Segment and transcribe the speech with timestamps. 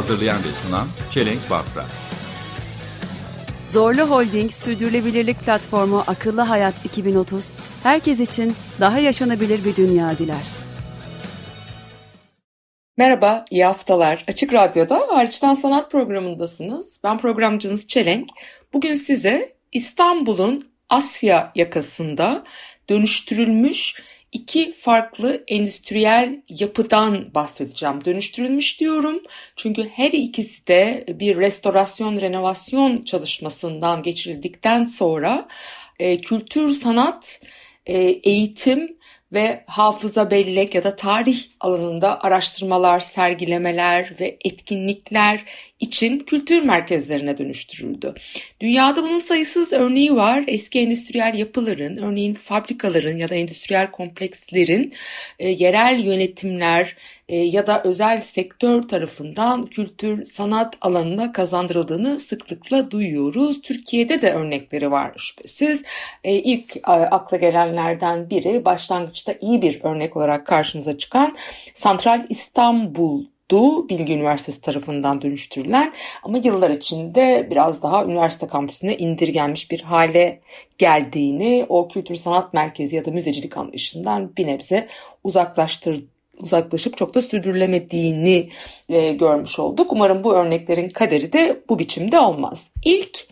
[0.00, 1.86] Hazırlayan ve sunan Çelenk Bafra.
[3.68, 7.50] Zorlu Holding Sürdürülebilirlik Platformu Akıllı Hayat 2030,
[7.82, 10.46] herkes için daha yaşanabilir bir dünya diler.
[12.96, 14.24] Merhaba, iyi haftalar.
[14.28, 17.00] Açık Radyo'da Hariçten Sanat programındasınız.
[17.04, 18.28] Ben programcınız Çelenk.
[18.72, 22.44] Bugün size İstanbul'un Asya yakasında
[22.88, 28.04] dönüştürülmüş iki farklı endüstriyel yapıdan bahsedeceğim.
[28.04, 29.22] Dönüştürülmüş diyorum
[29.56, 35.48] çünkü her ikisi de bir restorasyon, renovasyon çalışmasından geçirildikten sonra
[35.98, 37.40] e, kültür, sanat,
[37.86, 38.96] e, eğitim
[39.32, 45.44] ve hafıza bellek ya da tarih alanında araştırmalar, sergilemeler ve etkinlikler
[45.80, 48.14] için kültür merkezlerine dönüştürüldü.
[48.60, 50.44] Dünyada bunun sayısız örneği var.
[50.46, 54.92] Eski endüstriyel yapıların, örneğin fabrikaların ya da endüstriyel komplekslerin
[55.38, 56.96] e, yerel yönetimler
[57.28, 63.62] e, ya da özel sektör tarafından kültür, sanat alanına kazandırıldığını sıklıkla duyuyoruz.
[63.62, 65.84] Türkiye'de de örnekleri var şüphesiz.
[66.24, 71.36] E, ilk e, akla gelenlerden biri başlangıçta iyi bir örnek olarak karşımıza çıkan
[71.74, 73.24] Santral İstanbul
[73.88, 80.40] Bilgi Üniversitesi tarafından dönüştürülen ama yıllar içinde biraz daha üniversite kampüsüne indirgenmiş bir hale
[80.78, 84.88] geldiğini o kültür sanat merkezi ya da müzecilik anlayışından bir nebze
[85.24, 86.04] uzaklaştır
[86.38, 88.48] uzaklaşıp çok da sürdürülemediğini
[88.88, 89.92] e, görmüş olduk.
[89.92, 92.66] Umarım bu örneklerin kaderi de bu biçimde olmaz.
[92.84, 93.26] İlk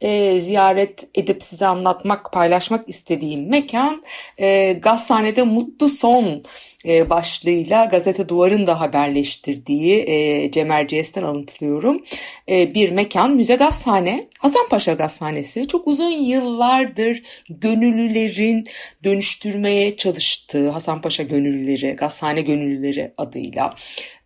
[0.00, 4.02] e, ziyaret edip size anlatmak, paylaşmak istediğim mekan
[4.38, 6.42] e, Gazhane'de Mutlu Son
[6.86, 12.04] e, başlığıyla gazete duvarın da haberleştirdiği e, Cem Erciyes'ten alıntılıyorum.
[12.48, 18.64] E, bir mekan Müze Gazhane, Hasanpaşa Gazhanesi çok uzun yıllardır gönüllülerin
[19.04, 23.74] dönüştürmeye çalıştığı Hasanpaşa Gönüllüleri, Gazhane Gönüllüleri adıyla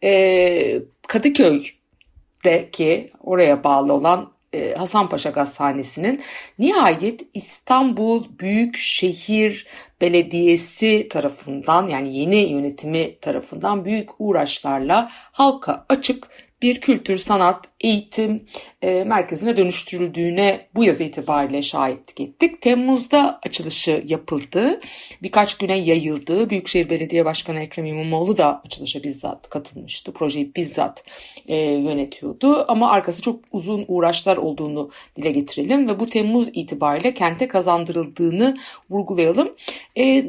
[0.05, 6.23] e, Kadıköy'deki oraya bağlı olan e, Hasanpaşa Gazhanesi'nin
[6.59, 9.67] nihayet İstanbul Büyükşehir
[10.01, 16.29] Belediyesi tarafından yani yeni yönetimi tarafından büyük uğraşlarla halka açık
[16.65, 18.47] bir kültür, sanat, eğitim
[18.83, 22.61] e, merkezine dönüştürüldüğüne bu yaz itibariyle şahitlik ettik.
[22.61, 24.81] Temmuz'da açılışı yapıldı.
[25.23, 26.51] Birkaç güne yayıldı.
[26.51, 30.13] Büyükşehir Belediye Başkanı Ekrem İmamoğlu da açılışa bizzat katılmıştı.
[30.13, 31.05] Projeyi bizzat
[31.49, 32.65] e, yönetiyordu.
[32.69, 38.57] Ama arkası çok uzun uğraşlar olduğunu dile getirelim ve bu Temmuz itibariyle kente kazandırıldığını
[38.91, 39.55] vurgulayalım.
[39.99, 40.27] E,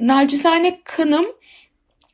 [0.00, 1.26] nacizane kanım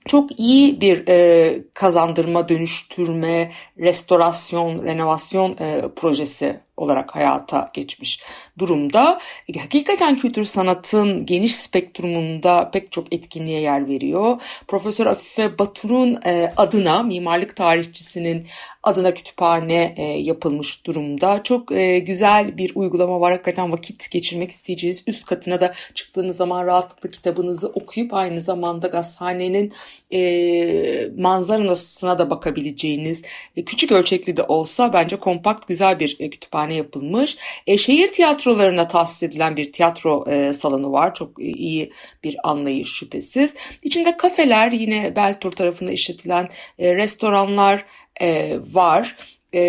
[0.08, 8.21] çok iyi bir e, kazandırma, dönüştürme, restorasyon, renovasyon e, projesi olarak hayata geçmiş
[8.59, 9.21] durumda.
[9.55, 14.43] E, hakikaten kültür sanatın geniş spektrumunda pek çok etkinliğe yer veriyor.
[14.69, 18.47] Profesör Afife Batur'un e, adına mimarlık tarihçisinin
[18.83, 21.43] adına kütüphane e, yapılmış durumda.
[21.43, 21.69] Çok
[22.03, 23.33] güzel bir uygulama var.
[23.33, 25.05] Hakikaten vakit geçirmek isteyeceğiz.
[25.06, 29.72] Üst katına da çıktığınız zaman rahatlıkla kitabınızı okuyup aynı zamanda gazhanenin
[31.22, 33.22] manzarasına da bakabileceğiniz
[33.66, 36.31] küçük ölçekli de olsa bence kompakt güzel bir e,
[36.68, 37.36] kütüphane yapılmış.
[37.66, 41.14] E, şehir tiyatrolarına tahsis edilen bir tiyatro e, salonu var.
[41.14, 41.92] Çok iyi
[42.24, 43.54] bir anlayış şüphesiz.
[43.82, 46.48] İçinde kafeler yine Beltur tarafında işletilen
[46.78, 47.84] e, restoranlar
[48.20, 49.16] e, var.
[49.54, 49.60] E,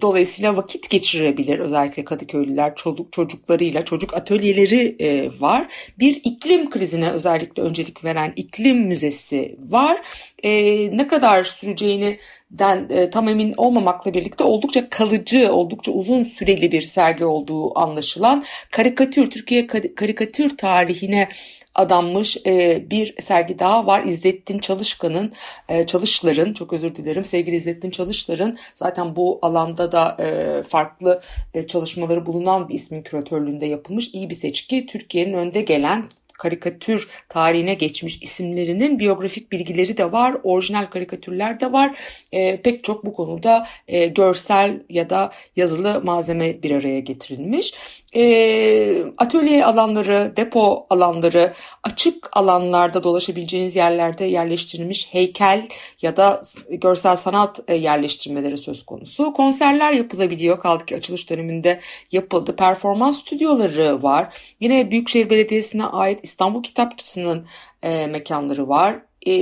[0.00, 5.74] dolayısıyla vakit geçirebilir özellikle Kadıköylüler çocuk çocuklarıyla çocuk atölyeleri e, var.
[5.98, 10.00] Bir iklim krizine özellikle öncelik veren iklim müzesi var.
[10.42, 10.50] E,
[10.96, 12.18] ne kadar süreceğini
[12.50, 18.44] den e, tam emin olmamakla birlikte oldukça kalıcı, oldukça uzun süreli bir sergi olduğu anlaşılan
[18.70, 19.66] karikatür, Türkiye
[19.96, 21.28] karikatür tarihine
[21.74, 24.04] adanmış e, bir sergi daha var.
[24.04, 25.32] İzzettin Çalışkan'ın,
[25.68, 31.22] e, Çalışlar'ın, çok özür dilerim sevgili İzzettin Çalışlar'ın zaten bu alanda da e, farklı
[31.54, 34.86] e, çalışmaları bulunan bir ismin küratörlüğünde yapılmış iyi bir seçki.
[34.86, 36.04] Türkiye'nin önde gelen
[36.38, 41.98] karikatür tarihine geçmiş isimlerinin biyografik bilgileri de var, orijinal karikatürler de var.
[42.32, 47.74] E, pek çok bu konuda e, görsel ya da yazılı malzeme bir araya getirilmiş.
[48.16, 51.52] E, atölye alanları, depo alanları,
[51.82, 55.68] açık alanlarda dolaşabileceğiniz yerlerde yerleştirilmiş heykel
[56.02, 56.40] ya da
[56.70, 59.32] görsel sanat e, yerleştirmeleri söz konusu.
[59.32, 60.60] Konserler yapılabiliyor.
[60.60, 61.80] Kaldı ki açılış döneminde
[62.12, 62.56] yapıldı.
[62.56, 64.36] Performans stüdyoları var.
[64.60, 67.46] Yine Büyükşehir Belediyesi'ne ait İstanbul Kitapçısı'nın
[67.82, 69.02] e, mekanları var.
[69.26, 69.32] E,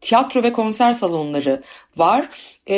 [0.00, 1.62] tiyatro ve konser salonları
[1.96, 2.28] var.
[2.66, 2.76] E,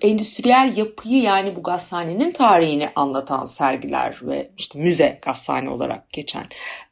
[0.00, 6.46] endüstriyel yapıyı yani bu gazhanenin tarihini anlatan sergiler ve işte müze gazhane olarak geçen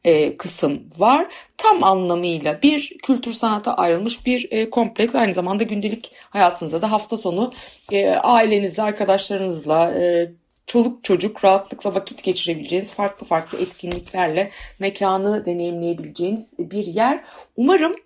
[0.05, 1.27] e, kısım var.
[1.57, 5.15] Tam anlamıyla bir kültür sanata ayrılmış bir e, kompleks.
[5.15, 7.53] Aynı zamanda gündelik hayatınızda da hafta sonu
[7.93, 10.33] e, ailenizle, arkadaşlarınızla, e,
[10.67, 17.25] çoluk çocuk rahatlıkla vakit geçirebileceğiniz farklı farklı etkinliklerle mekanı deneyimleyebileceğiniz bir yer.
[17.57, 17.97] Umarım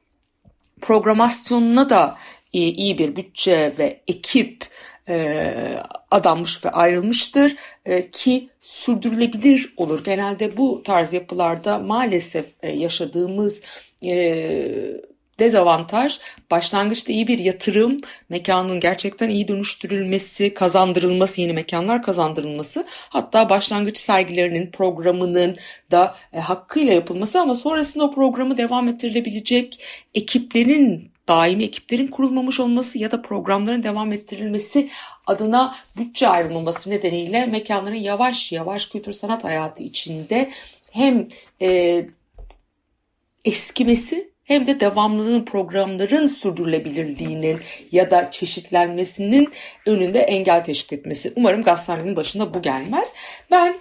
[0.80, 2.16] programasyonuna da
[2.52, 4.64] iyi, iyi bir bütçe ve ekip
[5.08, 5.54] e,
[6.10, 10.04] adanmış ve ayrılmıştır e, ki sürdürülebilir olur.
[10.04, 13.62] Genelde bu tarz yapılarda maalesef e, yaşadığımız
[14.04, 14.16] e,
[15.38, 16.18] dezavantaj.
[16.50, 24.70] Başlangıçta iyi bir yatırım, mekanın gerçekten iyi dönüştürülmesi, kazandırılması, yeni mekanlar kazandırılması, hatta başlangıç sergilerinin
[24.70, 25.56] programının
[25.90, 29.84] da e, hakkıyla yapılması ama sonrasında o programı devam ettirilebilecek
[30.14, 34.90] ekiplerin daimi ekiplerin kurulmamış olması ya da programların devam ettirilmesi
[35.26, 40.50] adına bütçe ayrılmaması nedeniyle mekanların yavaş yavaş kültür sanat hayatı içinde
[40.90, 41.28] hem
[41.62, 42.06] e,
[43.44, 47.58] eskimesi hem de devamlılığın programların sürdürülebilirliğinin
[47.92, 49.48] ya da çeşitlenmesinin
[49.86, 51.32] önünde engel teşkil etmesi.
[51.36, 53.14] Umarım gazetenin başına bu gelmez.
[53.50, 53.76] Ben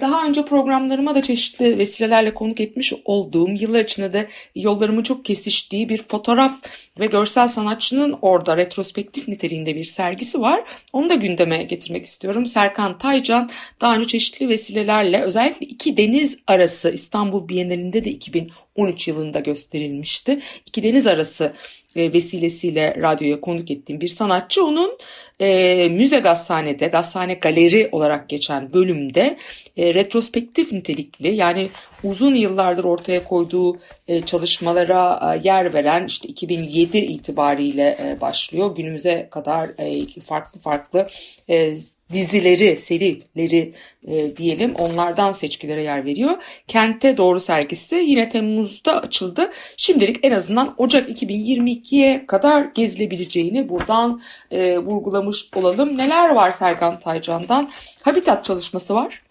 [0.00, 5.88] daha önce programlarıma da çeşitli vesilelerle konuk etmiş olduğum yıllar içinde de yollarımın çok kesiştiği
[5.88, 6.62] bir fotoğraf
[7.00, 10.64] ve görsel sanatçının orada retrospektif niteliğinde bir sergisi var.
[10.92, 12.46] Onu da gündeme getirmek istiyorum.
[12.46, 19.40] Serkan Taycan daha önce çeşitli vesilelerle özellikle iki deniz arası İstanbul Bienalinde de 2013 yılında
[19.40, 20.38] gösterilmişti.
[20.66, 21.52] İki deniz arası
[21.96, 24.64] e, vesilesiyle radyoya konuk ettiğim bir sanatçı.
[24.64, 24.98] Onun
[25.40, 29.36] e, Müze Gazhane'de, Gazhane Galeri olarak geçen bölümde
[29.76, 31.68] e, retrospektif nitelikli yani
[32.02, 33.76] uzun yıllardır ortaya koyduğu
[34.08, 38.76] e, çalışmalara e, yer veren işte 2007 itibariyle e, başlıyor.
[38.76, 41.08] Günümüze kadar e, farklı farklı
[41.48, 41.76] e,
[42.12, 43.72] dizileri, serileri
[44.06, 46.42] e, diyelim onlardan seçkilere yer veriyor.
[46.68, 49.50] Kente doğru sergisi yine Temmuz'da açıldı.
[49.76, 55.98] Şimdilik en azından Ocak 2022'ye kadar gezilebileceğini buradan e, vurgulamış olalım.
[55.98, 57.70] Neler var Serkan Taycan'dan?
[58.02, 59.25] Habitat çalışması var.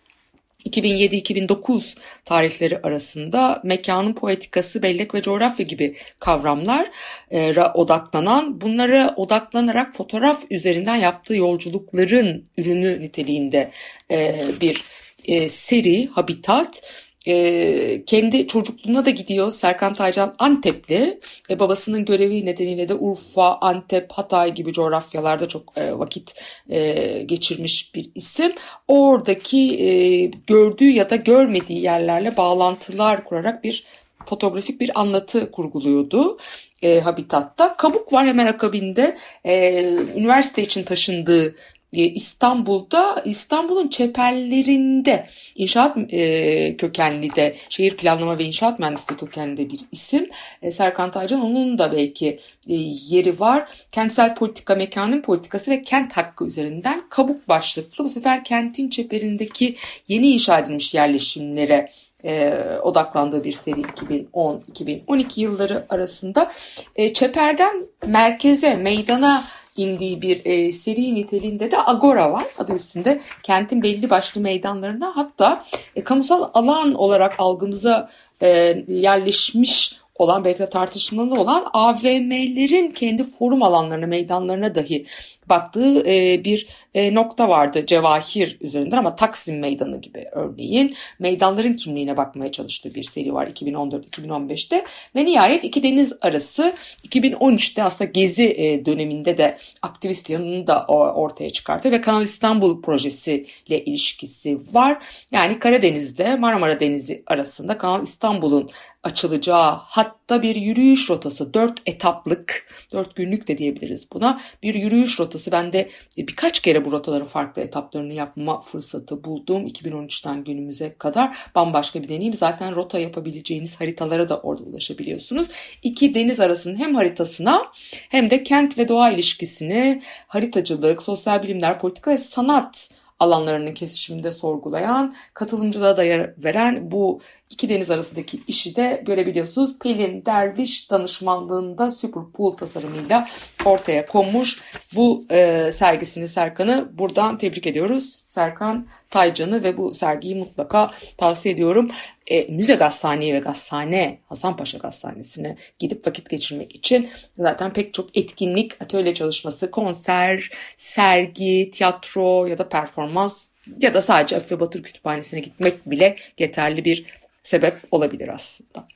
[0.77, 6.91] 2007-2009 tarihleri arasında mekanın poetikası, bellek ve coğrafya gibi kavramlar
[7.31, 13.71] e, odaklanan, bunlara odaklanarak fotoğraf üzerinden yaptığı yolculukların ürünü niteliğinde
[14.11, 14.83] e, bir
[15.25, 16.81] e, seri, habitat
[17.27, 19.51] e, kendi çocukluğuna da gidiyor.
[19.51, 21.19] Serkan Taycan Antepli.
[21.49, 26.33] E, babasının görevi nedeniyle de Urfa, Antep, Hatay gibi coğrafyalarda çok e, vakit
[26.69, 28.53] e, geçirmiş bir isim.
[28.87, 33.83] Oradaki e, gördüğü ya da görmediği yerlerle bağlantılar kurarak bir
[34.25, 36.37] fotoğrafik bir anlatı kurguluyordu
[36.81, 37.77] e, Habitat'ta.
[37.77, 39.17] Kabuk var hemen akabinde.
[39.45, 39.81] E,
[40.15, 41.55] üniversite için taşındığı
[42.03, 49.79] İstanbul'da İstanbul'un çeperlerinde inşaat e, kökenli de şehir planlama ve inşaat mühendisliği kökenli de bir
[49.91, 50.29] isim.
[50.61, 52.27] E, Serkan Taycan onun da belki
[52.67, 52.73] e,
[53.09, 53.69] yeri var.
[53.91, 59.75] Kentsel politika, mekanın politikası ve kent hakkı üzerinden kabuk başlıklı bu sefer kentin çeperindeki
[60.07, 61.89] yeni inşa edilmiş yerleşimlere
[62.25, 66.51] e, odaklandığı bir seri 2010-2012 yılları arasında
[66.95, 69.43] e, çeperden merkeze, meydana
[69.77, 72.45] indiği bir e, seri niteliğinde de Agora var.
[72.57, 75.63] Adı üstünde kentin belli başlı meydanlarında hatta
[75.95, 78.09] e, kamusal alan olarak algımıza
[78.41, 78.47] e,
[78.87, 85.05] yerleşmiş olan belki de tartışmalı olan AVM'lerin kendi forum alanlarına, meydanlarına dahi
[85.49, 90.95] baktığı e, bir e, nokta vardı Cevahir üzerinden ama Taksim Meydanı gibi örneğin.
[91.19, 94.85] Meydanların kimliğine bakmaya çalıştığı bir seri var 2014-2015'te
[95.15, 96.73] ve nihayet iki deniz arası
[97.07, 100.85] 2013'te aslında Gezi e, döneminde de aktivist yanını da
[101.15, 105.03] ortaya çıkarttı ve Kanal İstanbul projesiyle ilişkisi var.
[105.31, 108.69] Yani Karadeniz'de Marmara Denizi arasında Kanal İstanbul'un
[109.03, 115.34] açılacağı hatta bir yürüyüş rotası dört etaplık dört günlük de diyebiliriz buna bir yürüyüş rotası
[115.51, 121.37] ben de birkaç kere bu rotaların farklı etaplarını yapma fırsatı buldum 2013'ten günümüze kadar.
[121.55, 122.33] Bambaşka bir deneyim.
[122.33, 125.47] Zaten rota yapabileceğiniz haritalara da orada ulaşabiliyorsunuz.
[125.83, 127.61] İki deniz arasının hem haritasına
[128.09, 135.15] hem de kent ve doğa ilişkisini haritacılık sosyal bilimler politika ve sanat alanlarının kesişiminde sorgulayan,
[135.33, 139.79] katılımcılığa da yer veren bu iki deniz arasındaki işi de görebiliyorsunuz.
[139.79, 143.27] Pelin Derviş danışmanlığında Superpool tasarımıyla
[143.65, 144.61] ortaya konmuş
[144.95, 148.23] bu e, sergisini Serkan'ı buradan tebrik ediyoruz.
[148.27, 151.91] Serkan Taycan'ı ve bu sergiyi mutlaka tavsiye ediyorum.
[152.27, 158.81] E, Müze Gazhane'ye ve Gazhane, Hasanpaşa Gazhanesi'ne gidip vakit geçirmek için zaten pek çok etkinlik,
[158.81, 163.51] atölye çalışması, konser, sergi, tiyatro ya da performans
[163.81, 167.05] ya da sadece Afife Batır Kütüphanesi'ne gitmek bile yeterli bir
[167.43, 168.87] sebep olabilir aslında.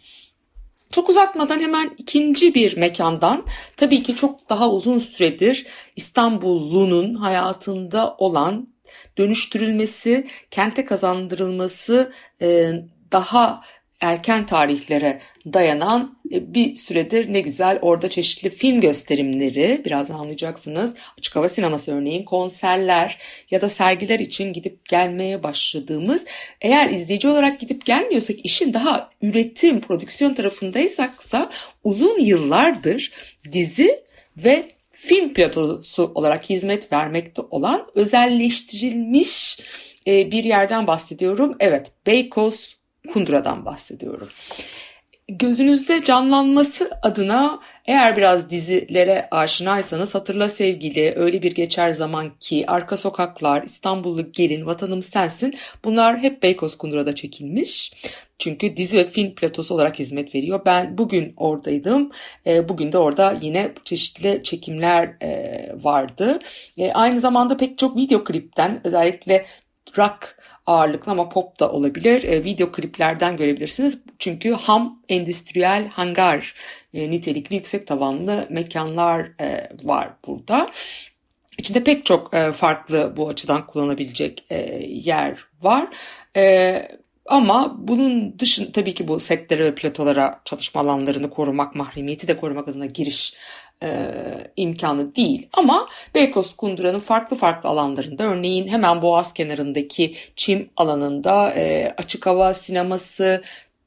[0.92, 3.46] Çok uzatmadan hemen ikinci bir mekandan
[3.78, 8.68] tabii ki çok daha uzun süredir İstanbullu'nun hayatında olan
[9.18, 12.72] dönüştürülmesi, kente kazandırılması e,
[13.12, 13.62] daha
[14.02, 15.22] erken tarihlere
[15.54, 20.96] dayanan e, bir süredir ne güzel orada çeşitli film gösterimleri birazdan anlayacaksınız.
[21.18, 23.18] Açık hava sineması örneğin konserler
[23.52, 26.26] ya da sergiler için gidip gelmeye başladığımız
[26.62, 31.52] eğer izleyici olarak gidip gelmiyorsak işin daha üretim, prodüksiyon tarafındaysaksa
[31.84, 33.12] uzun yıllardır
[33.52, 34.04] dizi
[34.38, 39.60] ve film platosu olarak hizmet vermekte olan özelleştirilmiş
[40.08, 41.56] e, bir yerden bahsediyorum.
[41.60, 42.79] Evet Beykoz
[43.14, 44.30] Kundura'dan bahsediyorum.
[45.32, 52.98] Gözünüzde canlanması adına eğer biraz dizilere aşinaysanız Hatırla Sevgili, Öyle Bir Geçer Zaman Ki, Arka
[52.98, 57.94] Sokaklar, İstanbullu Gelin, Vatanım Sensin bunlar hep Beykoz Kundura'da çekilmiş.
[58.40, 60.62] Çünkü dizi ve film platosu olarak hizmet veriyor.
[60.66, 62.12] Ben bugün oradaydım.
[62.46, 66.40] E, bugün de orada yine çeşitli çekimler e, vardı.
[66.78, 69.46] E, aynı zamanda pek çok video klipten özellikle
[69.98, 70.38] rock
[70.70, 72.24] ağırlıklı ama pop da olabilir.
[72.24, 74.04] E, video kliplerden görebilirsiniz.
[74.20, 76.54] Çünkü ham endüstriyel hangar
[76.94, 80.72] e, nitelikli yüksek tavanlı mekanlar e, var burada.
[81.58, 84.58] İçinde pek çok e, farklı bu açıdan kullanabilecek e,
[84.88, 85.88] yer var.
[86.36, 86.82] E,
[87.26, 92.68] ama bunun dışında tabii ki bu setlere ve platolara çalışma alanlarını korumak, mahremiyeti de korumak
[92.68, 93.34] adına giriş
[93.84, 94.12] e,
[94.56, 95.48] imkanı değil.
[95.54, 102.54] Ama Beykoz Kundura'nın farklı farklı alanlarında örneğin hemen Boğaz kenarındaki çim alanında e, açık hava
[102.54, 103.42] sineması,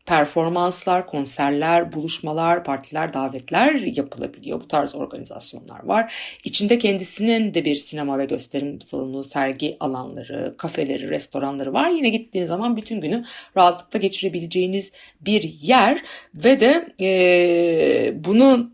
[0.07, 4.61] performanslar, konserler, buluşmalar, partiler, davetler yapılabiliyor.
[4.61, 6.15] Bu tarz organizasyonlar var.
[6.45, 11.91] İçinde kendisinin de bir sinema ve gösterim salonu, sergi alanları, kafeleri, restoranları var.
[11.91, 13.25] Yine gittiğiniz zaman bütün günü
[13.57, 16.03] rahatlıkla geçirebileceğiniz bir yer
[16.35, 18.71] ve de e, bunu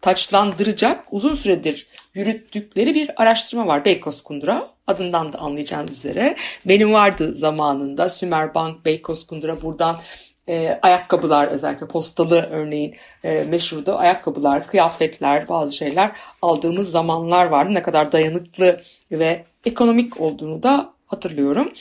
[0.00, 3.84] taçlandıracak uzun süredir yürüttükleri bir araştırma var.
[3.84, 6.36] Beykoz Kundura adından da anlayacağınız üzere.
[6.66, 10.00] Benim vardı zamanında Sümerbank, Beykoz Kundura buradan
[10.48, 13.94] e, ayakkabılar özellikle postalı örneğin e, meşhurdu.
[13.94, 16.12] Ayakkabılar, kıyafetler, bazı şeyler
[16.42, 17.74] aldığımız zamanlar vardı.
[17.74, 18.80] Ne kadar dayanıklı
[19.12, 21.72] ve ekonomik olduğunu da hatırlıyorum.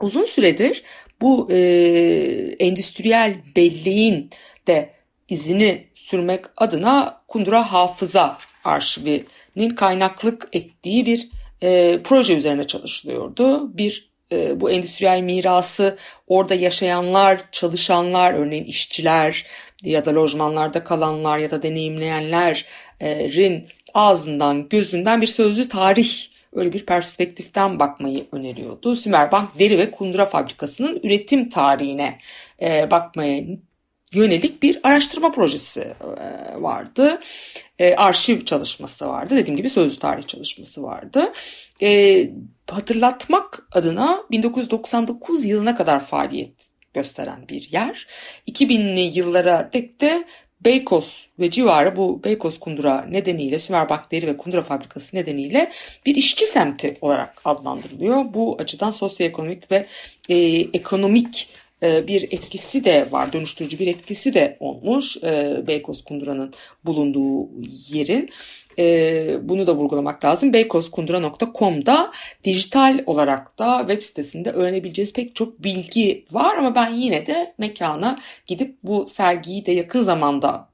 [0.00, 0.82] Uzun süredir
[1.20, 1.58] bu e,
[2.58, 4.30] endüstriyel belleğin
[4.66, 4.90] de
[5.28, 11.28] izini sürmek adına Kundura Hafıza Arşivi'nin kaynaklık ettiği bir
[11.62, 13.78] e, proje üzerine çalışılıyordu.
[13.78, 19.46] Bir e, bu endüstriyel mirası orada yaşayanlar, çalışanlar, örneğin işçiler
[19.82, 26.10] ya da lojmanlarda kalanlar ya da deneyimleyenlerin ağzından, gözünden bir sözlü tarih
[26.52, 28.94] öyle bir perspektiften bakmayı öneriyordu.
[28.94, 32.18] Sümerbank Deri ve Kundura Fabrikası'nın üretim tarihine
[32.62, 33.44] e, bakmaya
[34.12, 35.94] yönelik bir araştırma projesi
[36.56, 37.20] vardı.
[37.96, 39.36] Arşiv çalışması vardı.
[39.36, 41.32] Dediğim gibi sözlü tarih çalışması vardı.
[42.70, 48.06] Hatırlatmak adına 1999 yılına kadar faaliyet gösteren bir yer.
[48.48, 50.24] 2000'li yıllara dek de
[50.60, 55.72] Beykoz ve civarı bu Beykoz Kundura nedeniyle Sümer Bakteri ve Kundura Fabrikası nedeniyle
[56.06, 58.34] bir işçi semti olarak adlandırılıyor.
[58.34, 59.86] Bu açıdan sosyoekonomik ve
[60.28, 61.48] e, ekonomik
[61.82, 66.54] bir etkisi de var, dönüştürücü bir etkisi de olmuş e, Beykoz Kundura'nın
[66.84, 67.48] bulunduğu
[67.88, 68.30] yerin.
[68.78, 70.52] E, bunu da vurgulamak lazım.
[70.52, 72.12] beykozkundura.com'da
[72.44, 78.18] dijital olarak da web sitesinde öğrenebileceğiz pek çok bilgi var ama ben yine de mekana
[78.46, 80.68] gidip bu sergiyi de yakın zamanda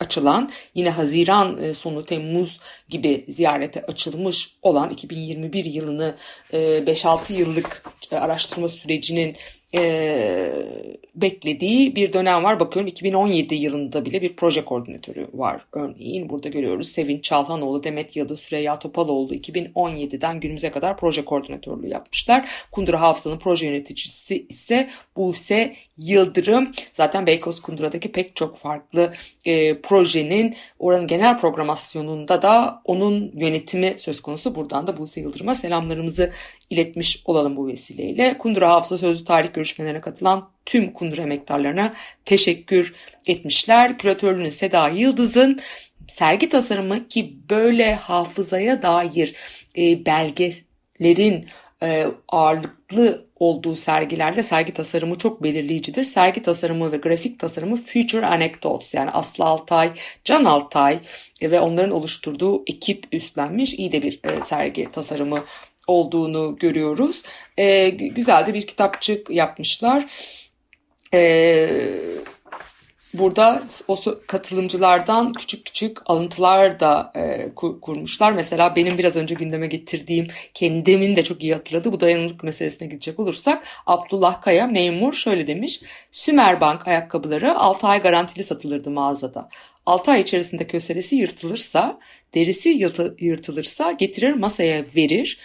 [0.00, 6.16] açılan yine Haziran sonu Temmuz gibi ziyarete açılmış olan 2021 yılını
[6.52, 9.36] 5-6 yıllık araştırma sürecinin
[9.74, 12.60] e, beklediği bir dönem var.
[12.60, 15.60] Bakıyorum 2017 yılında bile bir proje koordinatörü var.
[15.72, 22.50] Örneğin burada görüyoruz Sevinç Çalhanoğlu, Demet Yıldız, Süreyya Topaloğlu 2017'den günümüze kadar proje koordinatörlüğü yapmışlar.
[22.72, 26.70] Kundura Hafıza'nın proje yöneticisi ise Buse Yıldırım.
[26.92, 29.12] Zaten Beykoz Kundura'daki pek çok farklı
[29.44, 34.54] e, projenin oranın genel programasyonunda da onun yönetimi söz konusu.
[34.54, 36.30] Buradan da Buse Yıldırım'a selamlarımızı
[36.74, 38.38] iletmiş olalım bu vesileyle.
[38.38, 42.94] Kundura Hafıza Sözlü Tarih görüşmelerine katılan tüm Kundura emektarlarına teşekkür
[43.26, 43.98] etmişler.
[43.98, 45.58] Küratörlüğünü Seda Yıldız'ın
[46.08, 49.34] sergi tasarımı ki böyle hafızaya dair
[49.76, 51.46] e, belgelerin
[51.82, 56.04] e, ağırlıklı olduğu sergilerde sergi tasarımı çok belirleyicidir.
[56.04, 59.92] Sergi tasarımı ve grafik tasarımı Future Anecdotes yani Aslı Altay,
[60.24, 61.00] Can Altay
[61.42, 65.44] ve onların oluşturduğu ekip üstlenmiş iyi de bir e, sergi tasarımı
[65.86, 67.22] olduğunu görüyoruz.
[67.56, 70.06] E, güzel de bir kitapçık yapmışlar.
[71.14, 71.68] E,
[73.14, 78.32] burada o katılımcılardan küçük küçük alıntılar da e, kur, kurmuşlar.
[78.32, 83.20] Mesela benim biraz önce gündeme getirdiğim kendimin de çok iyi hatırladığı bu dayanıklılık meselesine gidecek
[83.20, 85.82] olursak Abdullah Kaya memur şöyle demiş.
[86.12, 89.48] Sümerbank ayakkabıları 6 ay garantili satılırdı mağazada.
[89.86, 91.98] 6 ay içerisinde köselesi yırtılırsa,
[92.34, 92.68] derisi
[93.18, 95.38] yırtılırsa getirir masaya verir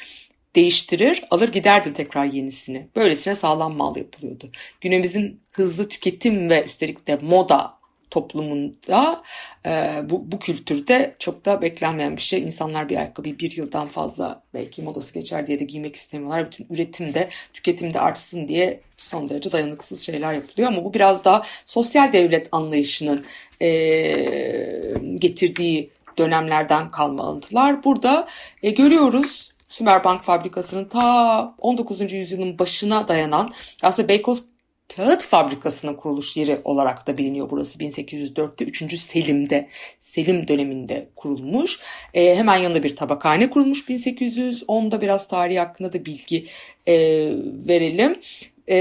[0.55, 2.87] değiştirir, alır giderdi tekrar yenisini.
[2.95, 4.51] Böylesine sağlam mal yapılıyordu.
[4.81, 7.79] Günümüzün hızlı tüketim ve üstelik de moda
[8.11, 9.23] toplumunda
[9.65, 9.69] e,
[10.09, 12.43] bu, bu kültürde çok da beklenmeyen bir şey.
[12.43, 16.45] İnsanlar bir ayakkabıyı bir yıldan fazla belki modası geçer diye de giymek istemiyorlar.
[16.51, 20.67] Bütün üretimde, tüketimde artsın diye son derece dayanıksız şeyler yapılıyor.
[20.67, 23.25] Ama bu biraz daha sosyal devlet anlayışının
[23.61, 23.69] e,
[25.15, 27.83] getirdiği dönemlerden kalma alıntılar.
[27.83, 28.27] Burada
[28.63, 32.13] e, görüyoruz Sümerbank fabrikasının ta 19.
[32.13, 34.43] yüzyılın başına dayanan aslında Beykoz
[34.95, 38.99] Kağıt Fabrikası'nın kuruluş yeri olarak da biliniyor burası 1804'te 3.
[38.99, 39.67] Selim'de
[39.99, 41.79] Selim döneminde kurulmuş.
[42.13, 46.45] E, hemen yanında bir tabakhane kurulmuş 1810'da biraz tarihi hakkında da bilgi
[46.87, 46.95] e,
[47.67, 48.19] verelim.
[48.67, 48.77] E,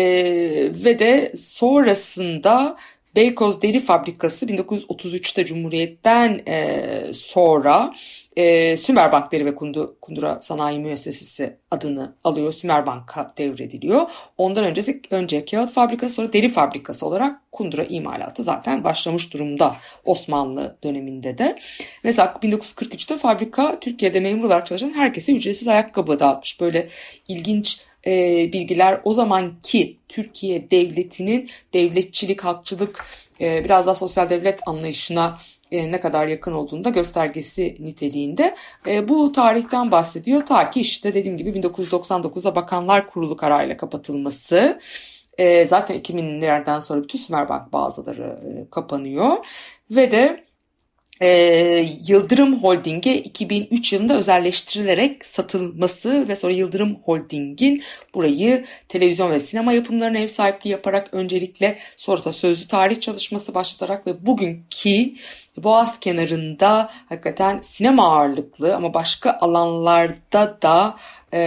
[0.85, 2.77] ve de sonrasında
[3.17, 7.95] Beykoz Deri Fabrikası 1933'te Cumhuriyet'ten e, sonra
[8.37, 12.53] e, Sümerbank Deri ve Kundu, Kundura Sanayi Müessesesi adını alıyor.
[12.53, 14.11] Sümerbank'a devrediliyor.
[14.39, 20.77] Ondan öncesi önce kağıt fabrikası sonra deri fabrikası olarak Kundura imalatı zaten başlamış durumda Osmanlı
[20.85, 21.59] döneminde de.
[22.05, 26.61] Mesela 1943'te fabrika Türkiye'de memur olarak çalışan herkese ücretsiz ayakkabı dağıtmış.
[26.61, 26.89] Böyle
[27.29, 33.05] ilginç e, bilgiler o zamanki Türkiye devletinin devletçilik, halkçılık,
[33.41, 35.39] e, biraz daha sosyal devlet anlayışına
[35.71, 38.57] e, ne kadar yakın olduğunda göstergesi niteliğinde.
[38.87, 44.81] E, bu tarihten bahsediyor ta ki işte dediğim gibi 1999'da Bakanlar Kurulu kararıyla kapatılması.
[45.39, 49.37] E, zaten 2000'lerden sonra bütün Sümerbank bazıları e, kapanıyor
[49.91, 50.48] ve de
[51.21, 51.29] e,
[52.07, 57.83] Yıldırım Holding'e 2003 yılında özelleştirilerek satılması ve sonra Yıldırım Holding'in
[58.15, 64.07] burayı televizyon ve sinema yapımlarına ev sahipliği yaparak öncelikle sonra da sözlü tarih çalışması başlatarak
[64.07, 65.13] ve bugünkü
[65.57, 70.97] Boğaz kenarında hakikaten sinema ağırlıklı ama başka alanlarda da
[71.33, 71.41] e,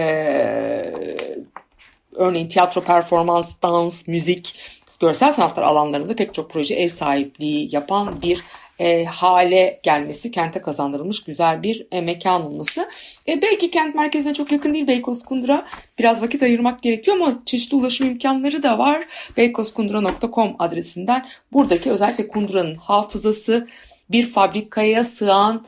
[2.16, 4.54] örneğin tiyatro, performans, dans, müzik,
[5.02, 8.44] görsel sanatlar alanlarında pek çok proje ev sahipliği yapan bir
[8.82, 12.88] e, hale gelmesi, kente kazandırılmış güzel bir e, mekan olması.
[13.28, 15.66] E, belki kent merkezine çok yakın değil Beykoz Kundura.
[15.98, 19.04] Biraz vakit ayırmak gerekiyor ama çeşitli ulaşım imkanları da var.
[19.36, 23.68] beykozkundura.com adresinden buradaki özellikle Kundura'nın hafızası
[24.10, 25.66] bir fabrikaya sığan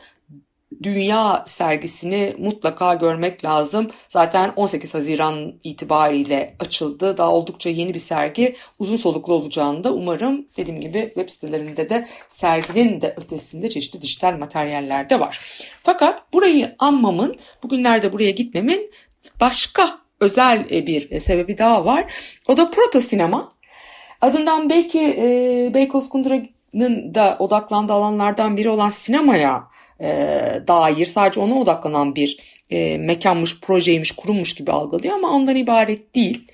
[0.82, 3.90] dünya sergisini mutlaka görmek lazım.
[4.08, 7.16] Zaten 18 Haziran itibariyle açıldı.
[7.16, 8.56] Daha oldukça yeni bir sergi.
[8.78, 14.38] Uzun soluklu olacağını da umarım dediğim gibi web sitelerinde de serginin de ötesinde çeşitli dijital
[14.38, 15.58] materyaller de var.
[15.82, 18.90] Fakat burayı anmamın, bugünlerde buraya gitmemin
[19.40, 22.12] başka özel bir sebebi daha var.
[22.48, 23.52] O da proto sinema.
[24.20, 29.73] Adından belki e, Beykoz Kundura'nın da odaklandığı alanlardan biri olan sinemaya e,
[30.68, 32.38] dair sadece ona odaklanan bir
[32.70, 36.44] e, mekanmış, projeymiş, kurulmuş gibi algılıyor ama ondan ibaret değil.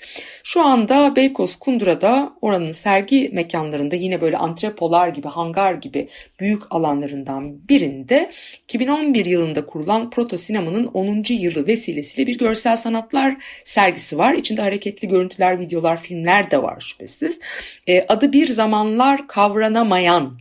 [0.44, 6.08] Şu anda Beykoz Kundura'da oranın sergi mekanlarında yine böyle antrepolar gibi, hangar gibi
[6.40, 8.30] büyük alanlarından birinde
[8.64, 11.24] 2011 yılında kurulan Proto Sinema'nın 10.
[11.28, 14.34] yılı vesilesiyle bir görsel sanatlar sergisi var.
[14.34, 17.40] İçinde hareketli görüntüler, videolar, filmler de var şüphesiz.
[17.86, 20.38] E, adı bir zamanlar kavranamayan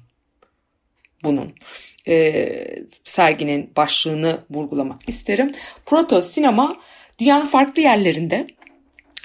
[1.23, 1.53] bunun
[2.09, 5.51] e, serginin başlığını vurgulamak isterim.
[5.85, 6.77] Proto sinema
[7.19, 8.47] dünyanın farklı yerlerinde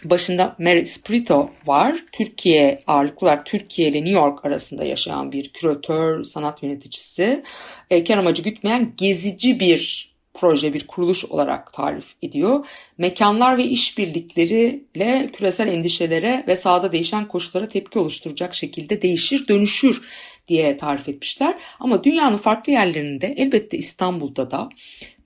[0.04, 2.04] Başında Mary Sprito var.
[2.12, 7.42] Türkiye ağırlıklı olarak Türkiye ile New York arasında yaşayan bir küratör, sanat yöneticisi.
[7.90, 12.66] E, kar amacı gütmeyen gezici bir proje, bir kuruluş olarak tarif ediyor.
[12.98, 20.02] Mekanlar ve işbirlikleriyle küresel endişelere ve sahada değişen koşullara tepki oluşturacak şekilde değişir, dönüşür
[20.48, 21.54] diye tarif etmişler.
[21.80, 24.68] Ama dünyanın farklı yerlerinde elbette İstanbul'da da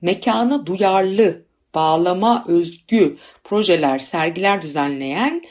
[0.03, 1.43] mekana duyarlı,
[1.75, 5.43] bağlama özgü projeler, sergiler düzenleyen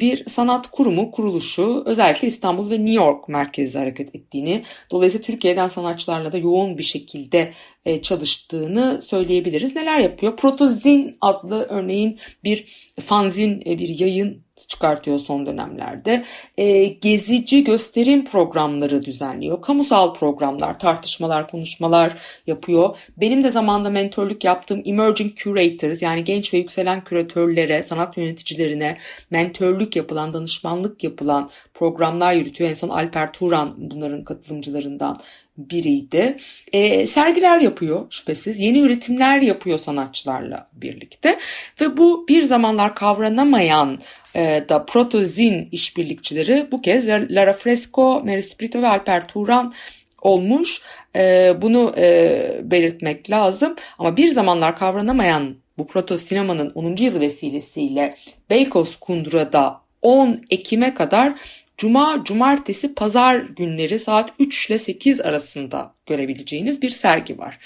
[0.00, 6.32] bir sanat kurumu, kuruluşu özellikle İstanbul ve New York merkezli hareket ettiğini, dolayısıyla Türkiye'den sanatçılarla
[6.32, 7.52] da yoğun bir şekilde
[7.84, 9.76] e, çalıştığını söyleyebiliriz.
[9.76, 10.36] Neler yapıyor?
[10.36, 16.24] Protozin adlı örneğin bir fanzin, e, bir yayın çıkartıyor son dönemlerde.
[16.58, 19.62] E, gezici gösterim programları düzenliyor.
[19.62, 22.12] Kamusal programlar, tartışmalar, konuşmalar
[22.46, 22.96] yapıyor.
[23.16, 28.98] Benim de zamanda mentorluk yaptığım Emerging Curators yani genç ve yükselen küratörlere, sanat yöneticilerine
[29.30, 32.70] mentorluk yapılan, danışmanlık yapılan programlar yürütüyor.
[32.70, 35.18] En son Alper Turan bunların katılımcılarından
[35.56, 36.36] biriydi.
[36.72, 38.58] E, sergiler yapıyor şüphesiz.
[38.58, 41.38] Yeni üretimler yapıyor sanatçılarla birlikte.
[41.80, 43.98] Ve bu bir zamanlar kavranamayan
[44.36, 49.74] e, da protozin işbirlikçileri bu kez Lara Fresco, Mary Sprito ve Alper Turan
[50.22, 50.82] olmuş.
[51.16, 53.76] E, bunu e, belirtmek lazım.
[53.98, 56.96] Ama bir zamanlar kavranamayan bu proto sinemanın 10.
[56.96, 58.16] yılı vesilesiyle
[58.50, 61.34] Beykoz Kundura'da 10 Ekim'e kadar
[61.82, 67.58] Cuma, cumartesi, pazar günleri saat 3 ile 8 arasında görebileceğiniz bir sergi var.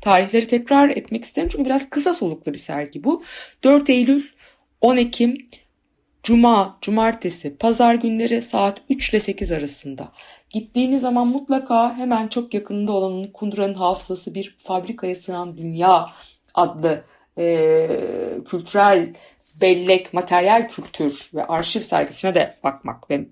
[0.00, 3.22] Tarihleri tekrar etmek isterim çünkü biraz kısa soluklu bir sergi bu.
[3.64, 4.22] 4 Eylül,
[4.80, 5.48] 10 Ekim,
[6.22, 10.12] Cuma, cumartesi, pazar günleri saat 3 ile 8 arasında.
[10.50, 16.10] Gittiğiniz zaman mutlaka hemen çok yakınında olan Kundura'nın hafızası bir fabrikaya sığan dünya
[16.54, 17.04] adlı
[17.38, 17.88] e,
[18.48, 19.14] kültürel
[19.60, 23.24] bellek, materyal kültür ve arşiv sergisine de bakmak ve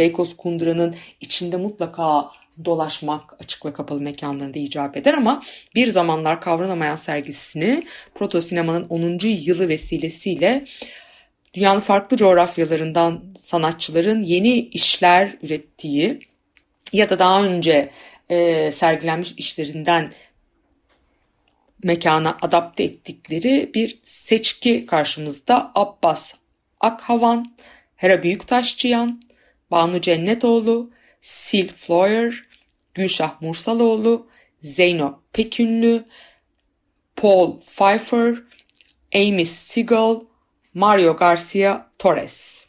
[0.00, 2.30] Beykoz Kundura'nın içinde mutlaka
[2.64, 5.42] dolaşmak açık ve kapalı mekanlarında icap eder ama
[5.74, 9.18] bir zamanlar kavranamayan sergisini Proto Sinema'nın 10.
[9.24, 10.64] yılı vesilesiyle
[11.54, 16.18] dünyanın farklı coğrafyalarından sanatçıların yeni işler ürettiği
[16.92, 17.90] ya da daha önce
[18.28, 20.12] e, sergilenmiş işlerinden
[21.82, 26.34] mekana adapte ettikleri bir seçki karşımızda Abbas
[26.80, 27.56] Akhavan,
[27.96, 29.29] Hera Büyüktaşçıyan,
[29.70, 30.90] Banu Cennetoğlu,
[31.22, 32.44] Sil Floyer,
[32.94, 34.26] Gülşah Mursaloğlu,
[34.60, 36.04] Zeyno Pekünlü,
[37.16, 38.42] Paul Pfeiffer,
[39.14, 40.20] Amy Seagal,
[40.74, 42.66] Mario Garcia Torres.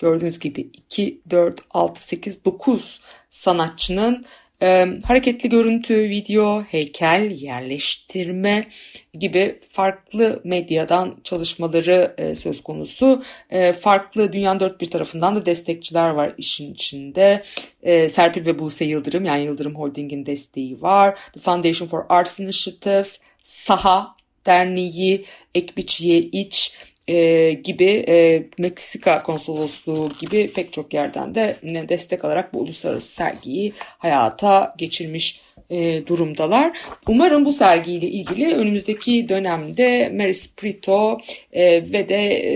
[0.00, 4.24] Gördüğünüz gibi 2, 4, 6, 8, 9 sanatçının
[4.62, 8.68] e, hareketli görüntü, video, heykel, yerleştirme
[9.14, 13.22] gibi farklı medyadan çalışmaları e, söz konusu.
[13.50, 17.42] E, farklı dünyanın dört bir tarafından da destekçiler var işin içinde.
[17.82, 21.18] E, Serpil ve Buse Yıldırım yani Yıldırım Holding'in desteği var.
[21.32, 26.74] The Foundation for Arts Initiatives, Saha Derneği, Ekbiçiye İç,
[27.08, 31.56] e, gibi e, Meksika konsolosluğu gibi pek çok yerden de
[31.88, 35.40] destek alarak bu uluslararası sergiyi hayata geçirmiş
[35.72, 36.78] e, durumdalar.
[37.08, 41.18] Umarım bu sergiyle ilgili önümüzdeki dönemde Mary Sprito
[41.52, 42.52] e, ve de e,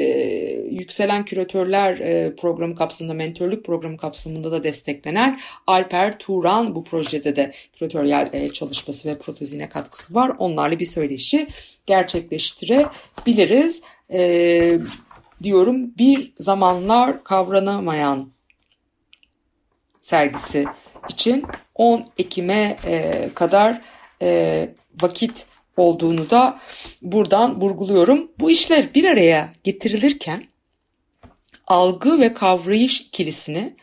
[0.71, 7.53] Yükselen Küratörler e, programı kapsamında, mentorluk programı kapsamında da desteklenen Alper Turan bu projede de
[7.73, 10.33] küratöryel e, çalışması ve protezine katkısı var.
[10.39, 11.47] Onlarla bir söyleşi
[11.87, 14.79] gerçekleştirebiliriz e,
[15.43, 18.31] diyorum bir zamanlar kavranamayan
[20.01, 20.67] sergisi
[21.11, 23.81] için 10 Ekim'e e, kadar
[24.23, 24.69] e,
[25.03, 26.59] vakit olduğunu da
[27.03, 28.31] buradan vurguluyorum.
[28.41, 30.43] Bu işler bir araya getirilirken
[31.67, 33.77] algı ve kavrayış ikilisini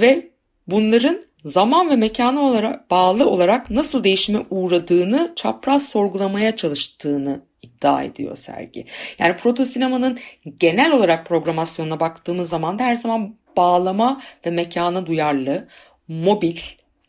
[0.00, 0.30] ve
[0.66, 8.36] bunların zaman ve mekana olarak bağlı olarak nasıl değişime uğradığını çapraz sorgulamaya çalıştığını iddia ediyor
[8.36, 8.86] sergi.
[9.18, 10.18] Yani proto sinemanın
[10.58, 15.68] genel olarak programasyonuna baktığımız zaman da her zaman bağlama ve mekana duyarlı,
[16.12, 16.58] mobil,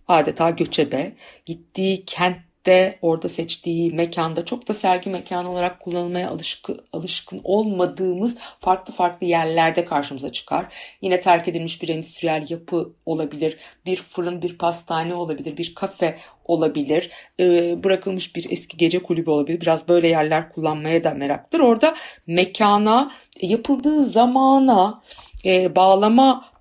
[0.08, 1.14] adeta göçebe,
[1.46, 8.38] gittiği kent de orada seçtiği mekanda çok da sergi mekanı olarak kullanılmaya alışkın, alışkın olmadığımız
[8.60, 10.66] farklı farklı yerlerde karşımıza çıkar.
[11.02, 17.10] Yine terk edilmiş bir endüstriyel yapı olabilir, bir fırın, bir pastane olabilir, bir kafe olabilir,
[17.40, 19.62] e, bırakılmış bir eski gece kulübü olabilir.
[19.62, 21.60] Biraz böyle yerler kullanmaya da meraktır.
[21.60, 21.96] Orada
[22.28, 23.12] mekana,
[23.42, 25.02] yapıldığı zamana,
[25.46, 26.53] e, bağlama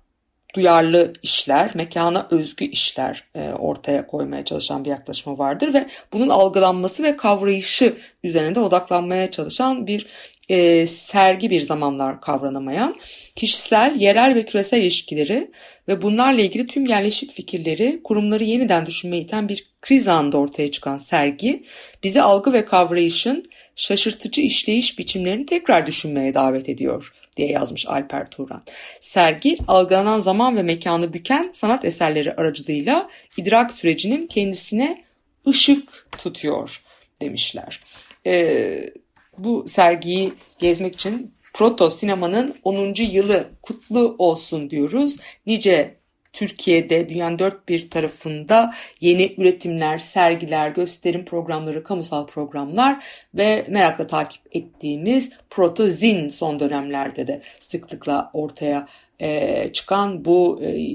[0.53, 7.03] duyarlı işler, mekana özgü işler e, ortaya koymaya çalışan bir yaklaşımı vardır ve bunun algılanması
[7.03, 10.07] ve kavrayışı üzerinde odaklanmaya çalışan bir
[10.49, 12.95] e, sergi bir zamanlar kavranamayan,
[13.35, 15.51] kişisel, yerel ve küresel ilişkileri
[15.87, 20.97] ve bunlarla ilgili tüm yerleşik fikirleri, kurumları yeniden düşünmeye iten bir kriz anında ortaya çıkan
[20.97, 21.63] sergi,
[22.03, 23.43] bizi algı ve kavrayışın
[23.75, 28.63] şaşırtıcı işleyiş biçimlerini tekrar düşünmeye davet ediyor diye yazmış Alper Turan.
[29.01, 35.03] Sergi, algılanan zaman ve mekanı büken sanat eserleri aracılığıyla idrak sürecinin kendisine
[35.47, 36.81] ışık tutuyor
[37.21, 37.79] demişler.
[38.25, 38.89] Ee,
[39.37, 42.93] bu sergiyi gezmek için Proto Sinema'nın 10.
[42.97, 45.17] yılı kutlu olsun diyoruz.
[45.45, 45.97] Nice
[46.33, 54.41] Türkiye'de dünyanın dört bir tarafında yeni üretimler, sergiler, gösterim programları, kamusal programlar ve merakla takip
[54.51, 58.87] ettiğimiz Protozin son dönemlerde de sıklıkla ortaya
[59.19, 60.87] e, çıkan bu e,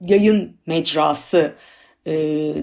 [0.00, 1.54] yayın mecrası
[2.06, 2.14] e,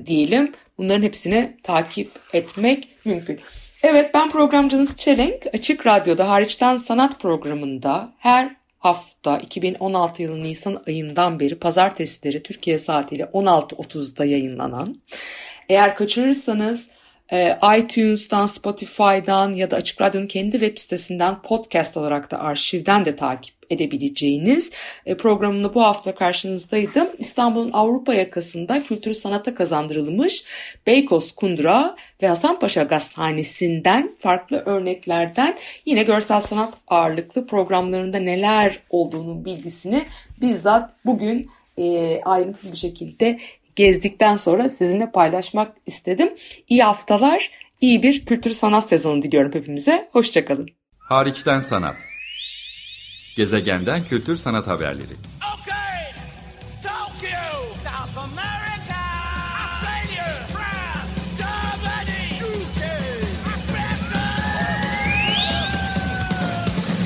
[0.05, 0.51] diyelim.
[0.77, 3.39] Bunların hepsini takip etmek mümkün.
[3.83, 5.47] Evet ben programcınız Çelenk.
[5.53, 13.23] Açık Radyo'da hariçten sanat programında her hafta 2016 yılı Nisan ayından beri pazartesileri Türkiye saatiyle
[13.23, 15.01] 16.30'da yayınlanan.
[15.69, 16.89] Eğer kaçırırsanız
[17.31, 23.15] e, iTunes'tan, Spotify'dan ya da Açık Radyo'nun kendi web sitesinden podcast olarak da arşivden de
[23.15, 24.71] takip edebileceğiniz
[25.05, 27.07] e, programımla bu hafta karşınızdaydım.
[27.17, 30.43] İstanbul'un Avrupa yakasında kültürü sanata kazandırılmış
[30.87, 40.03] Beykoz Kundura ve Hasanpaşa Gazhanesi'nden farklı örneklerden yine görsel sanat ağırlıklı programlarında neler olduğunun bilgisini
[40.41, 43.39] bizzat bugün e, ayrıntılı bir şekilde
[43.75, 46.33] gezdikten sonra sizinle paylaşmak istedim.
[46.69, 50.09] İyi haftalar, iyi bir kültür sanat sezonu diliyorum hepimize.
[50.11, 50.69] Hoşçakalın.
[50.97, 51.95] Hariçten sanat.
[53.35, 55.15] Gezegenden kültür sanat haberleri.
[55.59, 56.13] Okay.
[56.83, 57.39] Tokyo.
[57.83, 59.01] South America.
[59.63, 60.25] Australia.
[60.53, 61.19] France.
[61.37, 62.23] Germany.
[62.43, 62.81] UK.
[63.53, 64.23] Africa.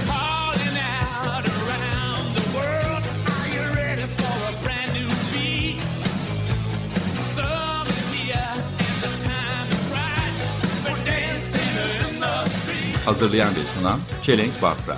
[0.10, 3.04] Calling out around the world.
[3.36, 5.80] Are you ready for a brand new beat?
[7.36, 8.54] Summer's here
[8.86, 10.34] and the time is right.
[10.86, 11.74] We're dancing
[12.10, 13.06] in the street.
[13.06, 14.98] Hazırlayan ve sunan Çelenk Bafra.